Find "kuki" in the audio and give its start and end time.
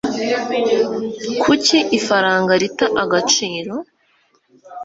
1.41-1.77